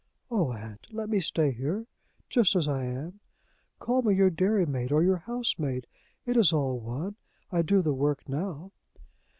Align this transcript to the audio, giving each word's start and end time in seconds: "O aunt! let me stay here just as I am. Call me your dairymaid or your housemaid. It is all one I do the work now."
"O 0.31 0.51
aunt! 0.51 0.87
let 0.91 1.09
me 1.11 1.19
stay 1.19 1.51
here 1.51 1.85
just 2.27 2.55
as 2.55 2.67
I 2.67 2.85
am. 2.85 3.19
Call 3.77 4.01
me 4.01 4.15
your 4.15 4.31
dairymaid 4.31 4.91
or 4.91 5.03
your 5.03 5.17
housemaid. 5.17 5.85
It 6.25 6.37
is 6.37 6.51
all 6.51 6.79
one 6.79 7.17
I 7.51 7.61
do 7.61 7.83
the 7.83 7.93
work 7.93 8.27
now." 8.27 8.71